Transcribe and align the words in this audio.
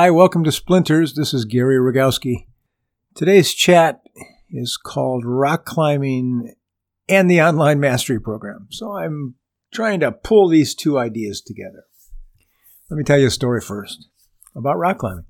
Hi, 0.00 0.12
welcome 0.12 0.44
to 0.44 0.52
Splinters. 0.52 1.14
This 1.14 1.34
is 1.34 1.44
Gary 1.44 1.74
Rogowski. 1.74 2.46
Today's 3.16 3.52
chat 3.52 4.00
is 4.48 4.76
called 4.76 5.24
Rock 5.26 5.64
Climbing 5.64 6.54
and 7.08 7.28
the 7.28 7.42
Online 7.42 7.80
Mastery 7.80 8.20
Program. 8.20 8.68
So 8.70 8.96
I'm 8.96 9.34
trying 9.74 9.98
to 9.98 10.12
pull 10.12 10.48
these 10.48 10.76
two 10.76 10.96
ideas 10.96 11.40
together. 11.40 11.82
Let 12.88 12.96
me 12.96 13.02
tell 13.02 13.18
you 13.18 13.26
a 13.26 13.30
story 13.32 13.60
first 13.60 14.08
about 14.54 14.78
rock 14.78 14.98
climbing. 14.98 15.24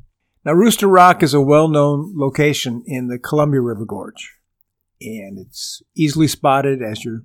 Now, 0.44 0.52
Rooster 0.52 0.86
Rock 0.86 1.22
is 1.22 1.32
a 1.32 1.40
well 1.40 1.68
known 1.68 2.12
location 2.14 2.82
in 2.86 3.08
the 3.08 3.18
Columbia 3.18 3.62
River 3.62 3.86
Gorge, 3.86 4.36
and 5.00 5.38
it's 5.38 5.80
easily 5.96 6.28
spotted 6.28 6.82
as 6.82 7.06
you're 7.06 7.24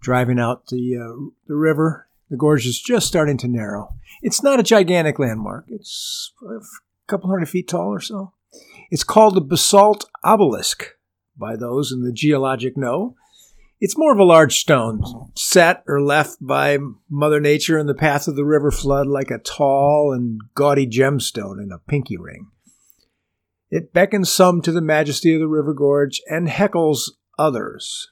driving 0.00 0.40
out 0.40 0.66
the, 0.66 0.96
uh, 0.96 1.30
the 1.46 1.54
river. 1.54 2.07
The 2.30 2.36
gorge 2.36 2.66
is 2.66 2.80
just 2.80 3.06
starting 3.06 3.38
to 3.38 3.48
narrow. 3.48 3.94
It's 4.22 4.42
not 4.42 4.60
a 4.60 4.64
gigantic 4.64 5.18
landmark, 5.18 5.66
it's 5.68 6.32
a 6.42 6.60
couple 7.06 7.30
hundred 7.30 7.48
feet 7.48 7.68
tall 7.68 7.88
or 7.88 8.00
so. 8.00 8.32
It's 8.90 9.04
called 9.04 9.34
the 9.34 9.40
Basalt 9.40 10.06
Obelisk 10.24 10.94
by 11.36 11.56
those 11.56 11.92
in 11.92 12.02
the 12.02 12.12
geologic 12.12 12.76
know. 12.76 13.14
It's 13.80 13.96
more 13.96 14.12
of 14.12 14.18
a 14.18 14.24
large 14.24 14.58
stone, 14.58 15.02
set 15.36 15.84
or 15.86 16.00
left 16.00 16.38
by 16.40 16.78
Mother 17.08 17.38
Nature 17.38 17.78
in 17.78 17.86
the 17.86 17.94
path 17.94 18.26
of 18.26 18.34
the 18.34 18.44
river 18.44 18.72
flood 18.72 19.06
like 19.06 19.30
a 19.30 19.38
tall 19.38 20.12
and 20.12 20.40
gaudy 20.54 20.86
gemstone 20.86 21.62
in 21.62 21.70
a 21.70 21.78
pinky 21.78 22.16
ring. 22.16 22.48
It 23.70 23.92
beckons 23.92 24.32
some 24.32 24.62
to 24.62 24.72
the 24.72 24.80
majesty 24.80 25.34
of 25.34 25.40
the 25.40 25.46
river 25.46 25.74
gorge 25.74 26.20
and 26.26 26.48
heckles 26.48 27.10
others. 27.38 28.10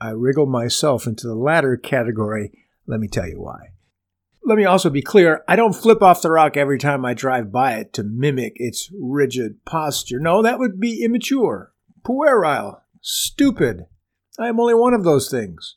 I 0.00 0.10
wriggle 0.10 0.46
myself 0.46 1.06
into 1.06 1.26
the 1.26 1.34
latter 1.34 1.76
category. 1.76 2.52
Let 2.86 3.00
me 3.00 3.08
tell 3.08 3.28
you 3.28 3.40
why. 3.40 3.70
Let 4.44 4.58
me 4.58 4.64
also 4.64 4.90
be 4.90 5.02
clear 5.02 5.42
I 5.48 5.56
don't 5.56 5.74
flip 5.74 6.02
off 6.02 6.22
the 6.22 6.30
rock 6.30 6.56
every 6.56 6.78
time 6.78 7.04
I 7.04 7.14
drive 7.14 7.50
by 7.50 7.74
it 7.74 7.92
to 7.94 8.04
mimic 8.04 8.52
its 8.56 8.90
rigid 9.00 9.64
posture. 9.64 10.20
No, 10.20 10.40
that 10.42 10.60
would 10.60 10.78
be 10.78 11.02
immature, 11.04 11.72
puerile, 12.04 12.82
stupid. 13.00 13.86
I 14.38 14.48
am 14.48 14.60
only 14.60 14.74
one 14.74 14.94
of 14.94 15.02
those 15.02 15.28
things. 15.28 15.76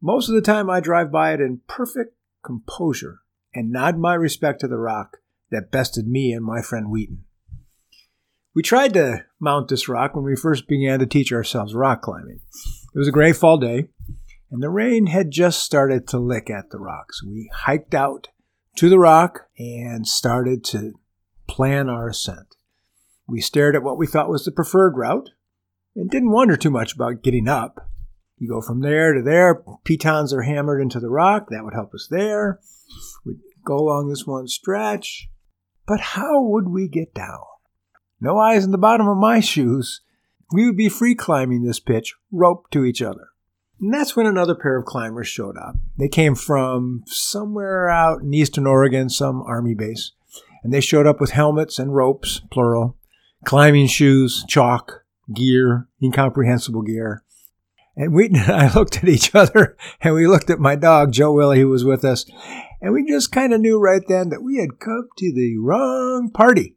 Most 0.00 0.28
of 0.28 0.34
the 0.34 0.42
time, 0.42 0.68
I 0.68 0.80
drive 0.80 1.12
by 1.12 1.32
it 1.32 1.40
in 1.40 1.60
perfect 1.68 2.16
composure 2.44 3.20
and 3.54 3.70
nod 3.70 3.98
my 3.98 4.14
respect 4.14 4.60
to 4.60 4.68
the 4.68 4.78
rock 4.78 5.18
that 5.52 5.70
bested 5.70 6.08
me 6.08 6.32
and 6.32 6.44
my 6.44 6.60
friend 6.60 6.90
Wheaton. 6.90 7.24
We 8.54 8.62
tried 8.62 8.94
to 8.94 9.24
mount 9.40 9.68
this 9.68 9.88
rock 9.88 10.16
when 10.16 10.24
we 10.24 10.34
first 10.34 10.66
began 10.66 10.98
to 10.98 11.06
teach 11.06 11.32
ourselves 11.32 11.74
rock 11.74 12.02
climbing. 12.02 12.40
It 12.94 12.98
was 12.98 13.08
a 13.08 13.12
gray 13.12 13.32
fall 13.32 13.58
day, 13.58 13.88
and 14.52 14.62
the 14.62 14.68
rain 14.68 15.06
had 15.06 15.30
just 15.30 15.60
started 15.60 16.06
to 16.06 16.18
lick 16.18 16.50
at 16.50 16.70
the 16.70 16.78
rocks. 16.78 17.24
We 17.24 17.50
hiked 17.54 17.94
out 17.94 18.28
to 18.76 18.90
the 18.90 18.98
rock 18.98 19.48
and 19.58 20.06
started 20.06 20.62
to 20.64 20.92
plan 21.48 21.88
our 21.88 22.10
ascent. 22.10 22.54
We 23.26 23.40
stared 23.40 23.74
at 23.74 23.82
what 23.82 23.96
we 23.96 24.06
thought 24.06 24.28
was 24.28 24.44
the 24.44 24.52
preferred 24.52 24.94
route, 24.94 25.30
and 25.96 26.10
didn't 26.10 26.32
wonder 26.32 26.58
too 26.58 26.70
much 26.70 26.94
about 26.94 27.22
getting 27.22 27.48
up. 27.48 27.88
You 28.36 28.48
go 28.48 28.60
from 28.60 28.80
there 28.80 29.14
to 29.14 29.22
there, 29.22 29.62
pitons 29.84 30.34
are 30.34 30.42
hammered 30.42 30.82
into 30.82 31.00
the 31.00 31.08
rock, 31.08 31.48
that 31.48 31.64
would 31.64 31.74
help 31.74 31.94
us 31.94 32.06
there. 32.10 32.60
We'd 33.24 33.38
go 33.64 33.76
along 33.76 34.10
this 34.10 34.26
one 34.26 34.48
stretch. 34.48 35.30
But 35.86 36.00
how 36.00 36.42
would 36.42 36.68
we 36.68 36.88
get 36.88 37.14
down? 37.14 37.40
No 38.20 38.38
eyes 38.38 38.64
in 38.64 38.70
the 38.70 38.78
bottom 38.78 39.08
of 39.08 39.16
my 39.16 39.40
shoes. 39.40 40.02
We 40.52 40.66
would 40.66 40.76
be 40.76 40.90
free 40.90 41.14
climbing 41.14 41.62
this 41.62 41.80
pitch, 41.80 42.14
roped 42.30 42.70
to 42.72 42.84
each 42.84 43.00
other. 43.00 43.28
And 43.82 43.92
that's 43.92 44.14
when 44.14 44.26
another 44.26 44.54
pair 44.54 44.76
of 44.76 44.84
climbers 44.84 45.26
showed 45.26 45.58
up. 45.58 45.74
They 45.98 46.06
came 46.06 46.36
from 46.36 47.02
somewhere 47.06 47.88
out 47.88 48.22
in 48.22 48.32
eastern 48.32 48.64
Oregon, 48.64 49.08
some 49.08 49.42
army 49.42 49.74
base. 49.74 50.12
And 50.62 50.72
they 50.72 50.80
showed 50.80 51.08
up 51.08 51.20
with 51.20 51.32
helmets 51.32 51.80
and 51.80 51.92
ropes, 51.92 52.40
plural, 52.52 52.96
climbing 53.44 53.88
shoes, 53.88 54.44
chalk, 54.46 55.04
gear, 55.34 55.88
incomprehensible 56.00 56.82
gear. 56.82 57.24
And 57.96 58.14
Wheaton 58.14 58.36
and 58.40 58.52
I 58.52 58.72
looked 58.72 58.98
at 58.98 59.08
each 59.08 59.34
other 59.34 59.76
and 60.00 60.14
we 60.14 60.28
looked 60.28 60.48
at 60.48 60.60
my 60.60 60.76
dog, 60.76 61.10
Joe 61.10 61.32
Willie, 61.32 61.58
who 61.58 61.68
was 61.68 61.84
with 61.84 62.04
us. 62.04 62.24
And 62.80 62.92
we 62.92 63.04
just 63.04 63.32
kind 63.32 63.52
of 63.52 63.60
knew 63.60 63.80
right 63.80 64.02
then 64.06 64.28
that 64.28 64.44
we 64.44 64.58
had 64.58 64.78
come 64.78 65.08
to 65.18 65.32
the 65.34 65.56
wrong 65.58 66.30
party. 66.30 66.76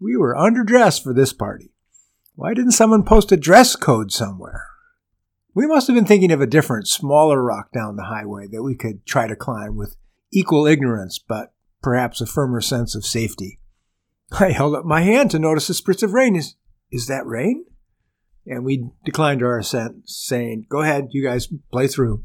We 0.00 0.16
were 0.16 0.34
underdressed 0.34 1.04
for 1.04 1.14
this 1.14 1.32
party. 1.32 1.70
Why 2.34 2.54
didn't 2.54 2.72
someone 2.72 3.04
post 3.04 3.30
a 3.30 3.36
dress 3.36 3.76
code 3.76 4.10
somewhere? 4.10 4.66
We 5.54 5.66
must 5.66 5.86
have 5.86 5.94
been 5.94 6.04
thinking 6.04 6.32
of 6.32 6.40
a 6.40 6.48
different, 6.48 6.88
smaller 6.88 7.40
rock 7.40 7.70
down 7.72 7.94
the 7.94 8.04
highway 8.04 8.48
that 8.50 8.62
we 8.62 8.74
could 8.74 9.06
try 9.06 9.28
to 9.28 9.36
climb 9.36 9.76
with 9.76 9.96
equal 10.32 10.66
ignorance, 10.66 11.20
but 11.20 11.52
perhaps 11.80 12.20
a 12.20 12.26
firmer 12.26 12.60
sense 12.60 12.96
of 12.96 13.04
safety. 13.04 13.60
I 14.32 14.50
held 14.50 14.74
up 14.74 14.84
my 14.84 15.02
hand 15.02 15.30
to 15.30 15.38
notice 15.38 15.70
a 15.70 15.72
spritz 15.74 16.02
of 16.02 16.12
rain. 16.12 16.34
Is, 16.34 16.56
is 16.90 17.06
that 17.06 17.24
rain? 17.24 17.66
And 18.46 18.64
we 18.64 18.90
declined 19.04 19.42
our 19.42 19.58
ascent, 19.58 20.08
saying, 20.08 20.66
Go 20.68 20.82
ahead, 20.82 21.08
you 21.10 21.22
guys 21.22 21.48
play 21.70 21.86
through. 21.86 22.24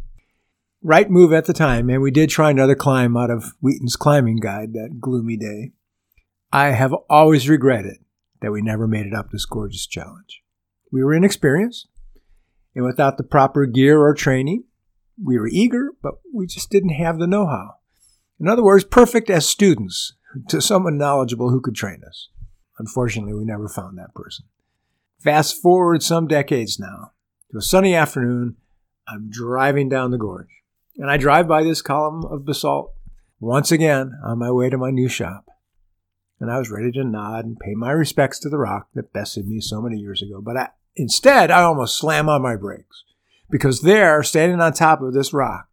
Right 0.82 1.10
move 1.10 1.32
at 1.32 1.46
the 1.46 1.54
time, 1.54 1.90
and 1.90 2.02
we 2.02 2.10
did 2.10 2.30
try 2.30 2.50
another 2.50 2.76
climb 2.76 3.16
out 3.16 3.30
of 3.30 3.54
Wheaton's 3.62 3.96
climbing 3.96 4.38
guide 4.38 4.74
that 4.74 5.00
gloomy 5.00 5.38
day. 5.38 5.74
I 6.52 6.68
have 6.68 6.94
always 7.10 7.48
regretted 7.48 7.98
that 8.42 8.52
we 8.52 8.62
never 8.62 8.88
made 8.88 9.06
it 9.06 9.14
up 9.14 9.30
this 9.30 9.46
gorgeous 9.46 9.86
challenge. 9.86 10.42
We 10.92 11.04
were 11.04 11.14
inexperienced, 11.14 11.88
and 12.80 12.86
without 12.86 13.18
the 13.18 13.26
proper 13.26 13.66
gear 13.66 14.00
or 14.00 14.14
training, 14.14 14.64
we 15.22 15.38
were 15.38 15.50
eager, 15.50 15.90
but 16.02 16.14
we 16.34 16.48
just 16.48 16.70
didn't 16.70 16.92
have 16.92 17.20
the 17.20 17.28
know 17.28 17.46
how. 17.46 17.76
In 18.40 18.48
other 18.48 18.64
words, 18.64 18.86
perfect 18.86 19.30
as 19.30 19.46
students 19.46 20.14
to 20.48 20.62
someone 20.62 20.98
knowledgeable 20.98 21.50
who 21.50 21.60
could 21.60 21.76
train 21.76 22.04
us. 22.08 22.30
Unfortunately, 22.78 23.34
we 23.34 23.44
never 23.44 23.68
found 23.68 23.98
that 23.98 24.16
person. 24.16 24.46
Fast 25.22 25.62
forward 25.62 26.02
some 26.02 26.26
decades 26.26 26.80
now 26.80 27.12
to 27.52 27.58
a 27.58 27.62
sunny 27.62 27.96
afternoon. 27.96 28.56
I'm 29.10 29.30
driving 29.30 29.90
down 29.90 30.12
the 30.12 30.18
gorge, 30.18 30.48
and 30.96 31.12
I 31.12 31.18
drive 31.18 31.50
by 31.50 31.64
this 31.64 31.82
column 31.82 32.24
of 32.24 32.46
basalt 32.46 32.94
once 33.42 33.74
again 33.74 34.18
on 34.24 34.40
my 34.40 34.52
way 34.52 34.70
to 34.70 34.78
my 34.78 34.90
new 34.90 35.10
shop. 35.10 35.50
And 36.40 36.50
I 36.50 36.58
was 36.58 36.72
ready 36.72 36.94
to 36.94 37.04
nod 37.04 37.44
and 37.44 37.60
pay 37.60 37.74
my 37.76 37.92
respects 37.92 38.40
to 38.40 38.50
the 38.50 38.58
rock 38.58 38.88
that 38.94 39.12
bested 39.12 39.50
me 39.50 39.60
so 39.60 39.82
many 39.82 39.98
years 39.98 40.22
ago. 40.22 40.40
But 40.40 40.56
I, 40.56 40.70
instead, 40.96 41.52
I 41.52 41.62
almost 41.62 41.98
slam 41.98 42.30
on 42.30 42.42
my 42.42 42.56
brakes 42.56 43.04
because 43.50 43.82
there, 43.82 44.24
standing 44.24 44.62
on 44.62 44.74
top 44.74 45.02
of 45.02 45.14
this 45.14 45.34
rock, 45.34 45.68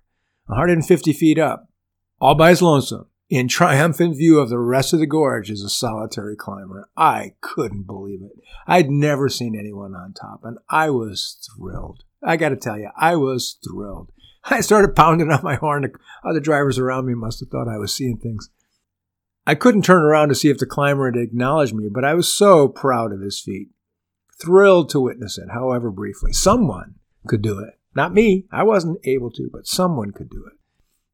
150 0.47 1.13
feet 1.13 1.39
up, 1.39 1.69
all 2.21 2.35
by 2.35 2.51
his 2.51 2.63
lonesome, 2.63 3.07
in 3.29 3.49
triumphant 3.49 4.17
view 4.17 4.39
of 4.39 4.49
the 4.49 4.59
rest 4.59 4.93
of 4.93 5.01
the 5.01 5.07
gorge 5.07 5.51
as 5.51 5.63
a 5.63 5.69
solitary 5.69 6.37
climber. 6.37 6.89
I 6.97 7.35
couldn't 7.41 7.87
believe 7.87 8.23
it. 8.23 8.33
I'd 8.67 8.91
never 8.91 9.29
seen 9.29 9.59
anyone 9.59 9.95
on 9.95 10.13
top, 10.13 10.41
and 10.45 10.59
I 10.71 10.91
was 10.91 11.37
thrilled. 11.45 12.05
I 12.23 12.37
got 12.37 12.51
to 12.51 12.57
tell 12.57 12.79
you, 12.79 12.91
I 12.97 13.17
was 13.17 13.59
thrilled. 13.67 14.11
I 14.45 14.61
started 14.61 14.95
pounding 14.95 15.31
on 15.31 15.43
my 15.43 15.57
horn. 15.57 15.91
Other 16.25 16.41
drivers 16.41 16.79
around 16.79 17.07
me 17.07 17.15
must 17.15 17.41
have 17.41 17.49
thought 17.49 17.69
I 17.69 17.79
was 17.79 17.95
seeing 17.95 18.19
things. 18.19 18.49
I 19.47 19.55
couldn't 19.55 19.83
turn 19.83 20.03
around 20.03 20.29
to 20.31 20.35
see 20.35 20.49
if 20.49 20.59
the 20.59 20.67
climber 20.67 21.11
had 21.11 21.21
acknowledged 21.21 21.75
me, 21.75 21.89
but 21.93 22.05
I 22.05 22.15
was 22.15 22.35
so 22.35 22.69
proud 22.69 23.13
of 23.13 23.21
his 23.21 23.41
feat. 23.41 23.69
Thrilled 24.41 24.91
to 24.91 25.01
witness 25.01 25.39
it, 25.39 25.51
however 25.53 25.91
briefly. 25.91 26.33
Someone 26.33 26.97
could 27.27 27.43
do 27.43 27.59
it. 27.61 27.79
Not 27.95 28.13
me. 28.13 28.45
I 28.53 28.63
wasn't 28.63 29.01
able 29.05 29.31
to, 29.33 29.49
but 29.51 29.67
someone 29.67 30.13
could 30.13 30.29
do 30.29 30.45
it. 30.47 30.59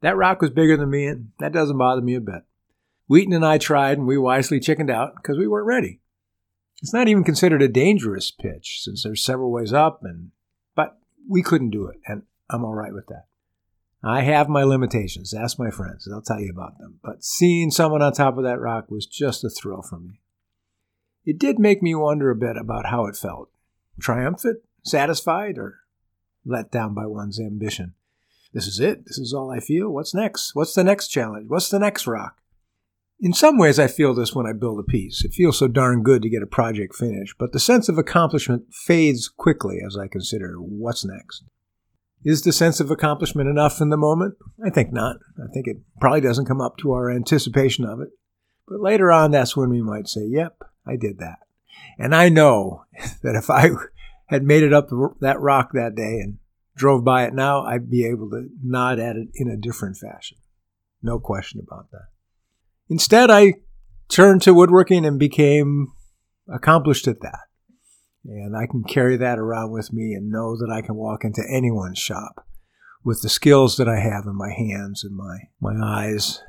That 0.01 0.17
rock 0.17 0.41
was 0.41 0.51
bigger 0.51 0.77
than 0.77 0.91
me, 0.91 1.07
and 1.07 1.31
that 1.39 1.53
doesn't 1.53 1.79
bother 1.79 2.03
me 2.03 2.17
a 2.17 2.21
bit. 2.21 2.43
Wheaton 3.07 3.33
and 3.33 3.47
I 3.47 3.59
tried, 3.59 3.99
and 3.99 4.07
we 4.07 4.19
wisely 4.19 4.59
chickened 4.59 4.91
out 4.91 5.15
because 5.17 5.39
we 5.39 5.47
weren't 5.47 5.67
ready. 5.67 6.01
It's 6.83 6.93
not 6.93 7.07
even 7.07 7.23
considered 7.23 7.63
a 7.63 7.69
dangerous 7.69 8.33
pitch 8.33 8.81
since 8.83 9.05
there's 9.05 9.25
several 9.25 9.53
ways 9.53 9.73
up, 9.73 10.01
and 10.03 10.33
but 10.75 10.99
we 11.29 11.43
couldn't 11.43 11.71
do 11.71 11.87
it, 11.87 12.01
and 12.07 12.23
I'm 12.51 12.65
all 12.65 12.75
right 12.75 12.93
with 12.93 13.07
that. 13.07 13.27
I 14.03 14.23
have 14.23 14.49
my 14.49 14.65
limitations. 14.65 15.33
Ask 15.33 15.61
my 15.61 15.71
friends, 15.71 16.07
they'll 16.07 16.23
tell 16.23 16.41
you 16.41 16.51
about 16.51 16.79
them. 16.79 16.99
But 17.05 17.23
seeing 17.23 17.71
someone 17.71 18.03
on 18.03 18.13
top 18.13 18.37
of 18.37 18.43
that 18.43 18.59
rock 18.59 18.91
was 18.91 19.07
just 19.07 19.45
a 19.45 19.51
thrill 19.51 19.83
for 19.83 20.01
me. 20.01 20.22
It 21.25 21.39
did 21.39 21.59
make 21.59 21.83
me 21.83 21.95
wonder 21.95 22.31
a 22.31 22.37
bit 22.37 22.57
about 22.57 22.87
how 22.87 23.07
it 23.07 23.17
felt 23.17 23.49
triumphant, 24.01 24.59
satisfied, 24.85 25.59
or 25.59 25.81
let 26.45 26.71
down 26.71 26.95
by 26.95 27.07
one's 27.07 27.39
ambition. 27.39 27.95
This 28.53 28.67
is 28.67 28.81
it. 28.81 29.07
This 29.07 29.19
is 29.19 29.33
all 29.33 29.51
I 29.51 29.61
feel. 29.61 29.89
What's 29.91 30.15
next? 30.15 30.55
What's 30.55 30.75
the 30.75 30.85
next 30.85 31.09
challenge? 31.09 31.49
What's 31.49 31.69
the 31.69 31.79
next 31.79 32.07
rock? 32.07 32.39
In 33.21 33.33
some 33.33 33.57
ways, 33.57 33.79
I 33.79 33.87
feel 33.87 34.15
this 34.15 34.35
when 34.35 34.47
I 34.47 34.53
build 34.53 34.81
a 34.81 34.83
piece. 34.83 35.25
It 35.25 35.33
feels 35.33 35.59
so 35.59 35.69
darn 35.69 36.03
good 36.03 36.23
to 36.23 36.29
get 36.29 36.43
a 36.43 36.47
project 36.47 36.97
finished, 36.97 37.37
but 37.39 37.53
the 37.53 37.61
sense 37.61 37.89
of 37.89 37.97
accomplishment 37.97 38.65
fades 38.73 39.29
quickly 39.29 39.79
as 39.87 39.97
I 39.97 40.09
consider 40.09 40.57
what's 40.57 41.05
next. 41.05 41.45
Is 42.25 42.43
the 42.43 42.53
sense 42.53 42.81
of 42.81 42.91
accomplishment 42.91 43.49
enough 43.49 43.81
in 43.81 43.91
the 43.91 43.97
moment? 43.97 44.35
I 44.65 44.71
think 44.71 44.93
not. 44.93 45.17
I 45.39 45.47
think 45.53 45.69
it 45.69 45.79
probably 46.01 46.21
doesn't 46.21 46.47
come 46.47 46.61
up 46.61 46.77
to 46.79 46.93
our 46.93 47.11
anticipation 47.11 47.85
of 47.85 48.01
it. 48.01 48.09
But 48.67 48.81
later 48.81 49.13
on, 49.13 49.31
that's 49.31 49.57
when 49.57 49.71
we 49.71 49.83
might 49.83 50.09
say, 50.09 50.23
yep, 50.29 50.59
I 50.87 50.97
did 50.97 51.19
that. 51.19 51.39
And 51.99 52.15
I 52.15 52.29
know 52.29 52.85
that 53.23 53.35
if 53.35 53.51
I 53.51 53.71
had 54.27 54.43
made 54.43 54.63
it 54.63 54.73
up 54.73 54.89
that 55.21 55.41
rock 55.41 55.71
that 55.73 55.95
day 55.95 56.21
and 56.21 56.39
drove 56.75 57.05
by 57.05 57.25
it 57.25 57.35
now, 57.35 57.63
I'd 57.63 57.91
be 57.91 58.07
able 58.07 58.31
to 58.31 58.49
nod 58.63 58.99
at 58.99 59.17
it 59.17 59.29
in 59.35 59.49
a 59.49 59.57
different 59.57 59.97
fashion. 59.97 60.39
No 61.03 61.19
question 61.19 61.61
about 61.61 61.91
that. 61.91 62.09
Instead, 62.89 63.31
I 63.31 63.55
turned 64.09 64.43
to 64.43 64.55
woodworking 64.55 65.05
and 65.05 65.19
became 65.19 65.89
accomplished 66.49 67.09
at 67.09 67.21
that. 67.21 67.41
And 68.25 68.57
I 68.57 68.67
can 68.67 68.85
carry 68.85 69.17
that 69.17 69.39
around 69.39 69.73
with 69.73 69.93
me 69.93 70.13
and 70.13 70.31
know 70.31 70.57
that 70.57 70.71
I 70.73 70.81
can 70.81 70.95
walk 70.95 71.25
into 71.25 71.43
anyone's 71.51 71.99
shop 71.99 72.47
with 73.05 73.21
the 73.23 73.29
skills 73.29 73.77
that 73.77 73.89
I 73.89 73.99
have 73.99 74.27
in 74.27 74.37
my 74.37 74.53
hands 74.53 75.03
and 75.03 75.17
my, 75.17 75.39
my 75.61 75.75
eyes. 75.85 76.41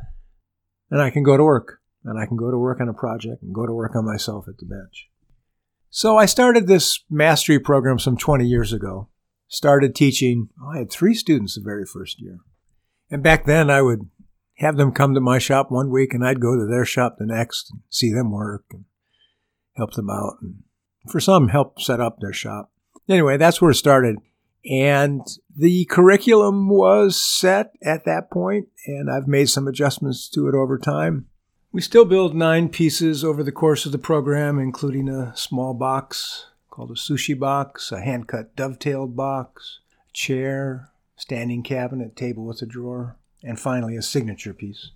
And 0.91 1.01
I 1.01 1.09
can 1.09 1.23
go 1.23 1.35
to 1.35 1.43
work. 1.43 1.79
And 2.03 2.19
I 2.19 2.25
can 2.25 2.37
go 2.37 2.51
to 2.51 2.57
work 2.57 2.81
on 2.81 2.89
a 2.89 2.93
project 2.93 3.43
and 3.43 3.53
go 3.53 3.65
to 3.65 3.73
work 3.73 3.95
on 3.95 4.05
myself 4.05 4.47
at 4.47 4.57
the 4.57 4.65
bench. 4.65 5.09
So 5.89 6.17
I 6.17 6.25
started 6.25 6.67
this 6.67 7.03
mastery 7.09 7.59
program 7.59 7.99
some 7.99 8.17
20 8.17 8.45
years 8.45 8.73
ago. 8.73 9.09
Started 9.47 9.95
teaching. 9.95 10.49
Oh, 10.61 10.71
I 10.73 10.79
had 10.79 10.91
three 10.91 11.13
students 11.13 11.55
the 11.55 11.61
very 11.61 11.85
first 11.85 12.19
year. 12.19 12.39
And 13.11 13.21
back 13.21 13.45
then 13.45 13.69
I 13.69 13.81
would 13.81 14.09
have 14.57 14.77
them 14.77 14.91
come 14.91 15.13
to 15.13 15.21
my 15.21 15.37
shop 15.37 15.69
one 15.69 15.91
week 15.91 16.13
and 16.13 16.25
I'd 16.25 16.39
go 16.39 16.55
to 16.55 16.65
their 16.65 16.85
shop 16.85 17.17
the 17.17 17.25
next 17.25 17.69
and 17.71 17.81
see 17.89 18.11
them 18.11 18.31
work 18.31 18.65
and 18.71 18.85
help 19.75 19.93
them 19.93 20.09
out. 20.09 20.37
And 20.41 20.63
for 21.09 21.19
some, 21.19 21.49
help 21.49 21.79
set 21.81 21.99
up 21.99 22.19
their 22.19 22.33
shop. 22.33 22.71
Anyway, 23.07 23.37
that's 23.37 23.61
where 23.61 23.71
it 23.71 23.75
started. 23.75 24.17
And 24.65 25.21
the 25.55 25.85
curriculum 25.85 26.69
was 26.69 27.19
set 27.19 27.73
at 27.83 28.05
that 28.05 28.31
point, 28.31 28.69
and 28.87 29.11
I've 29.11 29.27
made 29.27 29.49
some 29.49 29.67
adjustments 29.67 30.29
to 30.29 30.47
it 30.47 30.55
over 30.55 30.77
time. 30.77 31.27
We 31.73 31.81
still 31.81 32.05
build 32.05 32.35
nine 32.35 32.69
pieces 32.69 33.23
over 33.23 33.41
the 33.41 33.51
course 33.51 33.87
of 33.87 33.91
the 33.91 33.97
program, 33.97 34.59
including 34.59 35.09
a 35.09 35.35
small 35.35 35.73
box 35.73 36.45
called 36.69 36.91
a 36.91 36.93
sushi 36.93 37.37
box, 37.37 37.91
a 37.91 37.99
hand 37.99 38.27
cut 38.27 38.55
dovetailed 38.55 39.15
box, 39.15 39.79
a 40.07 40.13
chair, 40.13 40.91
standing 41.15 41.63
cabinet, 41.63 42.15
table 42.15 42.45
with 42.45 42.61
a 42.61 42.67
drawer, 42.67 43.17
and 43.41 43.59
finally 43.59 43.95
a 43.95 44.03
signature 44.03 44.53
piece. 44.53 44.91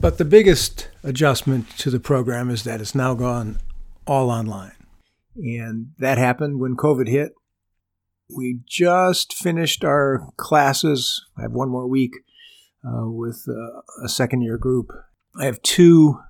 But 0.00 0.18
the 0.18 0.24
biggest 0.24 0.88
adjustment 1.04 1.70
to 1.78 1.90
the 1.90 2.00
program 2.00 2.50
is 2.50 2.64
that 2.64 2.80
it's 2.80 2.96
now 2.96 3.14
gone 3.14 3.58
all 4.04 4.30
online. 4.30 4.74
And 5.36 5.92
that 5.98 6.18
happened 6.18 6.58
when 6.58 6.74
COVID 6.74 7.08
hit. 7.08 7.34
We 8.28 8.58
just 8.66 9.32
finished 9.32 9.84
our 9.84 10.32
classes. 10.38 11.24
I 11.38 11.42
have 11.42 11.52
one 11.52 11.68
more 11.68 11.86
week 11.86 12.14
uh, 12.84 13.08
with 13.08 13.46
uh, 13.48 13.82
a 14.04 14.08
second 14.08 14.42
year 14.42 14.58
group. 14.58 14.90
I 15.38 15.46
have 15.46 15.60
two 15.62 16.20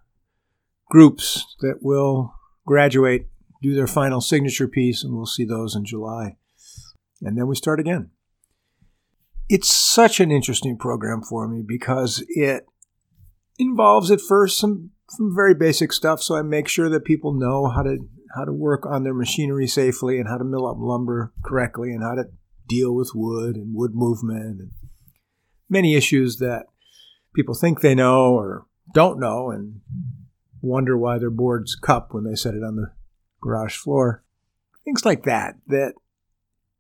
groups 0.91 1.57
that 1.61 1.79
will 1.83 2.35
graduate, 2.67 3.27
do 3.63 3.75
their 3.75 3.87
final 3.87 4.21
signature 4.21 4.69
piece, 4.69 5.05
and 5.05 5.15
we'll 5.15 5.27
see 5.27 5.45
those 5.45 5.75
in 5.75 5.85
July. 5.85 6.37
And 7.21 7.37
then 7.37 7.47
we 7.47 7.57
start 7.57 7.81
again. 7.81 8.11
It's 9.49 9.69
such 9.69 10.21
an 10.21 10.31
interesting 10.31 10.79
program 10.79 11.23
for 11.23 11.47
me 11.47 11.63
because 11.67 12.25
it 12.29 12.67
involves 13.59 14.11
at 14.11 14.21
first 14.21 14.59
some, 14.59 14.91
some 15.11 15.35
very 15.35 15.55
basic 15.55 15.93
stuff. 15.93 16.23
So 16.23 16.37
I 16.37 16.43
make 16.43 16.69
sure 16.69 16.89
that 16.89 17.05
people 17.05 17.33
know 17.33 17.69
how 17.69 17.83
to 17.83 17.99
how 18.35 18.45
to 18.45 18.53
work 18.53 18.85
on 18.85 19.05
their 19.05 19.15
machinery 19.15 19.67
safely 19.67 20.19
and 20.19 20.29
how 20.29 20.37
to 20.37 20.45
mill 20.45 20.67
up 20.67 20.77
lumber 20.79 21.33
correctly 21.45 21.93
and 21.93 22.03
how 22.03 22.17
to 22.17 22.25
deal 22.67 22.93
with 22.93 23.13
wood 23.15 23.55
and 23.55 23.75
wood 23.75 23.93
movement 23.95 24.61
and 24.61 24.71
many 25.69 25.95
issues 25.95 26.39
that 26.39 26.67
people 27.35 27.55
think 27.55 27.81
they 27.81 27.95
know 27.95 28.35
or 28.35 28.67
don't 28.93 29.19
know 29.19 29.51
and 29.51 29.81
wonder 30.61 30.97
why 30.97 31.19
their 31.19 31.31
board's 31.31 31.75
cup 31.75 32.13
when 32.13 32.25
they 32.25 32.35
set 32.35 32.55
it 32.55 32.63
on 32.63 32.77
the 32.77 32.93
garage 33.41 33.77
floor. 33.77 34.23
Things 34.85 35.05
like 35.05 35.25
that 35.25 35.57
that 35.69 35.95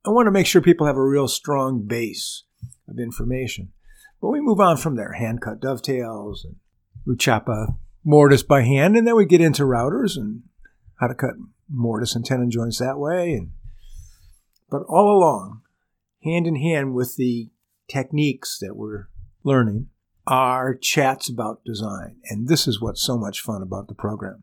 I 0.06 0.10
want 0.10 0.26
to 0.26 0.32
make 0.32 0.46
sure 0.46 0.60
people 0.60 0.86
have 0.86 0.96
a 0.96 1.04
real 1.04 1.28
strong 1.28 1.86
base 1.86 2.44
of 2.88 2.98
information. 2.98 3.72
But 4.20 4.30
we 4.30 4.40
move 4.40 4.60
on 4.60 4.76
from 4.76 4.96
there, 4.96 5.12
hand 5.12 5.40
cut 5.40 5.60
dovetails 5.60 6.44
and 6.44 6.56
we 7.06 7.16
mortise 8.04 8.42
by 8.42 8.62
hand 8.62 8.96
and 8.96 9.06
then 9.06 9.16
we 9.16 9.24
get 9.24 9.40
into 9.40 9.64
routers 9.64 10.16
and 10.16 10.42
how 10.96 11.06
to 11.06 11.14
cut 11.14 11.34
mortise 11.68 12.14
and 12.14 12.24
tenon 12.24 12.50
joints 12.50 12.78
that 12.78 12.98
way. 12.98 13.32
And, 13.32 13.50
but 14.70 14.82
all 14.88 15.16
along, 15.16 15.62
hand 16.22 16.46
in 16.46 16.56
hand 16.56 16.94
with 16.94 17.16
the 17.16 17.50
techniques 17.88 18.58
that 18.60 18.76
we're 18.76 19.08
learning, 19.42 19.88
are 20.26 20.74
chats 20.74 21.28
about 21.28 21.64
design. 21.64 22.16
And 22.30 22.48
this 22.48 22.66
is 22.66 22.80
what's 22.80 23.04
so 23.04 23.18
much 23.18 23.40
fun 23.40 23.62
about 23.62 23.88
the 23.88 23.94
program. 23.94 24.42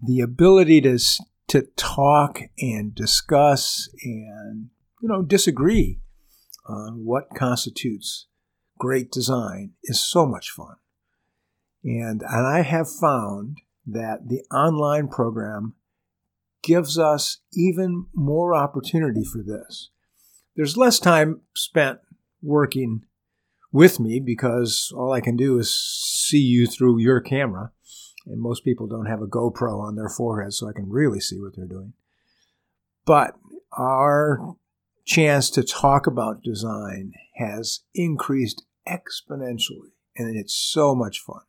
The 0.00 0.20
ability 0.20 0.80
to, 0.82 0.98
to 1.48 1.62
talk 1.76 2.40
and 2.58 2.94
discuss 2.94 3.88
and, 4.02 4.70
you 5.00 5.08
know, 5.08 5.22
disagree 5.22 6.00
on 6.66 7.04
what 7.04 7.34
constitutes 7.36 8.26
great 8.78 9.10
design 9.10 9.72
is 9.84 10.04
so 10.04 10.26
much 10.26 10.50
fun. 10.50 10.76
And, 11.84 12.22
and 12.22 12.46
I 12.46 12.62
have 12.62 12.88
found 12.90 13.58
that 13.86 14.28
the 14.28 14.42
online 14.54 15.08
program 15.08 15.74
gives 16.62 16.98
us 16.98 17.40
even 17.52 18.06
more 18.14 18.54
opportunity 18.54 19.22
for 19.22 19.42
this. 19.42 19.90
There's 20.56 20.76
less 20.76 20.98
time 20.98 21.42
spent 21.54 21.98
working 22.42 23.02
with 23.74 23.98
me 23.98 24.20
because 24.20 24.92
all 24.96 25.12
I 25.12 25.20
can 25.20 25.36
do 25.36 25.58
is 25.58 25.76
see 25.76 26.38
you 26.38 26.68
through 26.68 27.00
your 27.00 27.20
camera. 27.20 27.72
And 28.24 28.40
most 28.40 28.64
people 28.64 28.86
don't 28.86 29.06
have 29.06 29.20
a 29.20 29.26
GoPro 29.26 29.80
on 29.82 29.96
their 29.96 30.08
forehead, 30.08 30.54
so 30.54 30.68
I 30.68 30.72
can 30.72 30.88
really 30.88 31.20
see 31.20 31.38
what 31.38 31.56
they're 31.56 31.66
doing. 31.66 31.92
But 33.04 33.34
our 33.76 34.54
chance 35.04 35.50
to 35.50 35.62
talk 35.62 36.06
about 36.06 36.42
design 36.42 37.12
has 37.34 37.80
increased 37.94 38.64
exponentially, 38.88 39.92
and 40.16 40.38
it's 40.38 40.54
so 40.54 40.94
much 40.94 41.18
fun. 41.18 41.42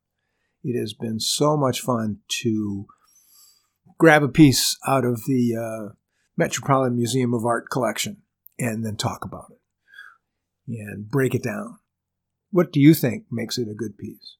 It 0.63 0.77
has 0.77 0.93
been 0.93 1.19
so 1.19 1.55
much 1.55 1.79
fun 1.79 2.17
to 2.41 2.87
grab 3.99 4.23
a 4.23 4.27
piece 4.27 4.77
out 4.85 5.05
of 5.05 5.21
the 5.27 5.55
uh, 5.55 5.93
Metropolitan 6.35 6.97
Museum 6.97 7.33
of 7.33 7.45
Art 7.45 7.69
collection 7.69 8.23
and 8.59 8.83
then 8.83 8.97
talk 8.97 9.23
about 9.23 9.51
it 9.51 9.59
and 10.67 11.07
break 11.07 11.35
it 11.35 11.43
down. 11.43 11.77
What 12.55 12.71
do 12.71 12.79
you 12.79 12.93
think 12.93 13.25
makes 13.29 13.57
it 13.57 13.67
a 13.67 13.75
good 13.75 13.97
piece? 13.97 14.37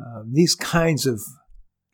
Uh, 0.00 0.22
these 0.26 0.54
kinds 0.54 1.04
of 1.04 1.20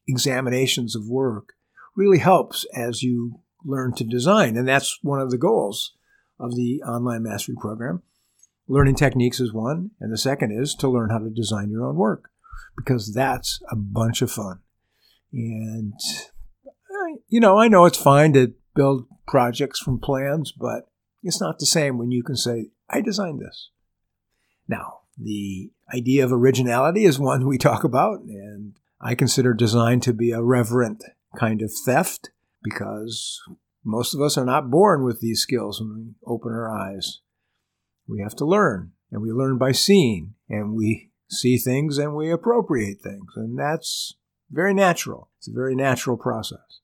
examinations 0.06 0.94
of 0.94 1.08
work 1.08 1.54
really 1.96 2.18
helps 2.18 2.64
as 2.72 3.02
you 3.02 3.40
learn 3.64 3.92
to 3.94 4.04
design, 4.04 4.56
and 4.56 4.68
that's 4.68 5.00
one 5.02 5.18
of 5.18 5.32
the 5.32 5.36
goals 5.36 5.96
of 6.38 6.54
the 6.54 6.80
online 6.86 7.24
mastery 7.24 7.56
program. 7.60 8.00
Learning 8.68 8.94
techniques 8.94 9.40
is 9.40 9.52
one, 9.52 9.90
and 9.98 10.12
the 10.12 10.18
second 10.18 10.52
is 10.52 10.72
to 10.76 10.88
learn 10.88 11.10
how 11.10 11.18
to 11.18 11.30
design 11.30 11.68
your 11.68 11.84
own 11.84 11.96
work 11.96 12.30
because 12.76 13.12
that's 13.12 13.58
a 13.72 13.74
bunch 13.74 14.22
of 14.22 14.30
fun. 14.30 14.60
And, 15.32 15.94
you 17.28 17.40
know, 17.40 17.58
I 17.58 17.66
know 17.66 17.86
it's 17.86 18.00
fine 18.00 18.34
to 18.34 18.54
build 18.76 19.08
projects 19.26 19.80
from 19.80 19.98
plans, 19.98 20.52
but 20.52 20.88
it's 21.24 21.40
not 21.40 21.58
the 21.58 21.66
same 21.66 21.98
when 21.98 22.12
you 22.12 22.22
can 22.22 22.36
say, 22.36 22.70
I 22.88 23.00
designed 23.00 23.40
this. 23.40 23.70
Now, 24.68 24.99
the 25.22 25.70
idea 25.94 26.24
of 26.24 26.32
originality 26.32 27.04
is 27.04 27.18
one 27.18 27.46
we 27.46 27.58
talk 27.58 27.84
about, 27.84 28.20
and 28.20 28.74
I 29.00 29.14
consider 29.14 29.52
design 29.54 30.00
to 30.00 30.12
be 30.12 30.30
a 30.30 30.42
reverent 30.42 31.04
kind 31.38 31.62
of 31.62 31.72
theft 31.84 32.30
because 32.62 33.40
most 33.84 34.14
of 34.14 34.20
us 34.20 34.36
are 34.36 34.44
not 34.44 34.70
born 34.70 35.04
with 35.04 35.20
these 35.20 35.40
skills 35.40 35.80
when 35.80 35.94
we 35.94 36.14
open 36.26 36.52
our 36.52 36.70
eyes. 36.70 37.20
We 38.08 38.20
have 38.20 38.34
to 38.36 38.44
learn, 38.44 38.92
and 39.10 39.22
we 39.22 39.30
learn 39.30 39.58
by 39.58 39.72
seeing, 39.72 40.34
and 40.48 40.74
we 40.74 41.10
see 41.28 41.58
things 41.58 41.96
and 41.96 42.14
we 42.14 42.30
appropriate 42.30 43.00
things. 43.00 43.32
And 43.36 43.58
that's 43.58 44.14
very 44.50 44.74
natural. 44.74 45.30
It's 45.38 45.48
a 45.48 45.52
very 45.52 45.76
natural 45.76 46.16
process. 46.16 46.80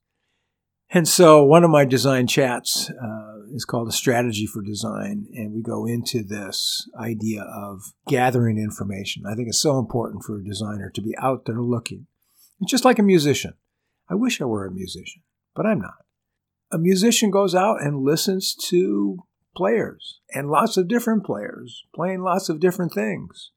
And 0.97 1.07
so 1.07 1.45
one 1.45 1.63
of 1.63 1.69
my 1.69 1.85
design 1.85 2.27
chats 2.27 2.89
uh, 2.89 3.41
is 3.53 3.67
called 3.67 3.87
a 3.87 3.93
strategy 3.93 4.47
for 4.47 4.63
design. 4.63 5.27
And 5.35 5.53
we 5.53 5.61
go 5.61 5.85
into 5.85 6.23
this 6.23 6.89
idea 6.99 7.43
of 7.43 7.93
gathering 8.09 8.57
information. 8.57 9.25
I 9.27 9.35
think 9.35 9.49
it's 9.49 9.61
so 9.61 9.79
important 9.79 10.25
for 10.25 10.39
a 10.39 10.43
designer 10.43 10.89
to 10.95 11.03
be 11.03 11.15
out 11.21 11.45
there 11.45 11.61
looking. 11.61 12.07
It's 12.63 12.71
just 12.71 12.87
like 12.87 12.99
a 12.99 13.03
musician. 13.03 13.53
I 14.09 14.15
wish 14.15 14.41
I 14.41 14.47
were 14.47 14.65
a 14.65 14.71
musician, 14.71 15.21
but 15.55 15.67
I'm 15.67 15.83
not. 15.83 16.07
A 16.73 16.79
musician 16.79 17.31
goes 17.31 17.55
out 17.55 17.83
and 17.83 18.03
listens 18.03 18.55
to 18.71 19.19
players 19.55 20.21
and 20.33 20.49
lots 20.49 20.79
of 20.79 20.89
different 20.89 21.27
players 21.27 21.85
playing 21.95 22.23
lots 22.23 22.49
of 22.49 22.59
different 22.59 22.95
things 22.95 23.51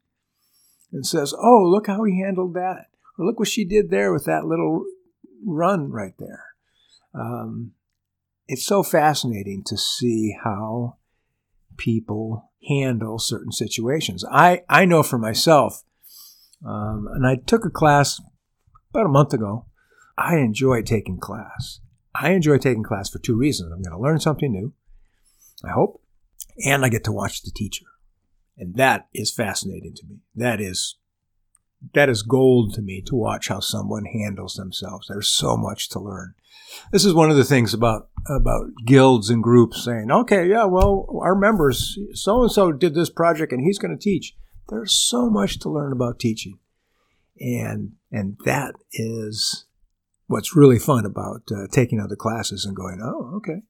and 0.92 1.06
says, 1.06 1.32
Oh, 1.42 1.62
look 1.62 1.86
how 1.86 2.04
he 2.04 2.20
handled 2.20 2.52
that. 2.52 2.88
Or 3.18 3.24
look 3.24 3.38
what 3.38 3.48
she 3.48 3.64
did 3.64 3.88
there 3.88 4.12
with 4.12 4.26
that 4.26 4.44
little 4.44 4.84
run 5.42 5.90
right 5.90 6.12
there. 6.18 6.49
Um, 7.14 7.72
it's 8.48 8.64
so 8.64 8.82
fascinating 8.82 9.62
to 9.66 9.76
see 9.76 10.36
how 10.42 10.96
people 11.76 12.50
handle 12.68 13.18
certain 13.18 13.52
situations. 13.52 14.24
I, 14.30 14.62
I 14.68 14.84
know 14.84 15.02
for 15.02 15.18
myself, 15.18 15.82
um, 16.66 17.08
and 17.12 17.26
I 17.26 17.36
took 17.36 17.64
a 17.64 17.70
class 17.70 18.20
about 18.90 19.06
a 19.06 19.10
month 19.10 19.32
ago. 19.32 19.66
I 20.18 20.36
enjoy 20.36 20.82
taking 20.82 21.18
class. 21.18 21.80
I 22.14 22.30
enjoy 22.30 22.58
taking 22.58 22.82
class 22.82 23.08
for 23.08 23.18
two 23.18 23.36
reasons. 23.36 23.72
I'm 23.72 23.82
going 23.82 23.96
to 23.96 24.02
learn 24.02 24.20
something 24.20 24.52
new, 24.52 24.74
I 25.64 25.70
hope, 25.70 26.02
and 26.64 26.84
I 26.84 26.88
get 26.88 27.04
to 27.04 27.12
watch 27.12 27.42
the 27.42 27.50
teacher. 27.50 27.86
And 28.58 28.74
that 28.74 29.08
is 29.14 29.32
fascinating 29.32 29.94
to 29.94 30.06
me. 30.06 30.18
That 30.34 30.60
is 30.60 30.96
that 31.94 32.10
is 32.10 32.22
gold 32.22 32.74
to 32.74 32.82
me 32.82 33.00
to 33.06 33.14
watch 33.14 33.48
how 33.48 33.60
someone 33.60 34.04
handles 34.04 34.54
themselves. 34.54 35.06
There's 35.08 35.28
so 35.28 35.56
much 35.56 35.88
to 35.90 36.00
learn. 36.00 36.34
This 36.92 37.04
is 37.04 37.14
one 37.14 37.30
of 37.30 37.36
the 37.36 37.44
things 37.44 37.74
about 37.74 38.08
about 38.28 38.66
guilds 38.86 39.30
and 39.30 39.42
groups 39.42 39.84
saying, 39.84 40.10
"Okay, 40.10 40.48
yeah, 40.48 40.64
well, 40.64 41.06
our 41.22 41.34
members, 41.34 41.98
so 42.14 42.42
and 42.42 42.52
so 42.52 42.72
did 42.72 42.94
this 42.94 43.10
project, 43.10 43.52
and 43.52 43.62
he's 43.62 43.78
going 43.78 43.96
to 43.96 44.02
teach." 44.02 44.34
There's 44.68 44.94
so 44.94 45.28
much 45.28 45.58
to 45.60 45.70
learn 45.70 45.92
about 45.92 46.18
teaching, 46.18 46.58
and 47.38 47.92
and 48.10 48.36
that 48.44 48.74
is 48.92 49.66
what's 50.26 50.54
really 50.54 50.78
fun 50.78 51.04
about 51.04 51.42
uh, 51.50 51.66
taking 51.70 52.00
other 52.00 52.16
classes 52.16 52.64
and 52.64 52.76
going, 52.76 53.00
"Oh, 53.02 53.36
okay." 53.36 53.62